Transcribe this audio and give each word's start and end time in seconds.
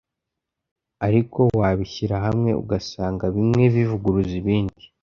ariko 1.07 1.39
wabishyira 1.59 2.15
hamwe, 2.25 2.49
ugasanga 2.61 3.25
bimwe 3.35 3.63
bivuguruza 3.73 4.33
ibindi 4.41 4.83